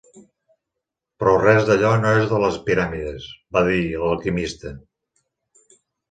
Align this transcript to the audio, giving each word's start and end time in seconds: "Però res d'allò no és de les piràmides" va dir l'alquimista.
"Però 1.23 1.33
res 1.41 1.67
d'allò 1.67 1.91
no 2.05 2.13
és 2.21 2.25
de 2.31 2.39
les 2.43 2.57
piràmides" 2.69 3.27
va 3.57 3.63
dir 3.67 3.83
l'alquimista. 4.05 4.73